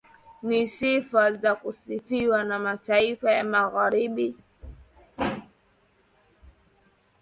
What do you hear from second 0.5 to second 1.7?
sifa za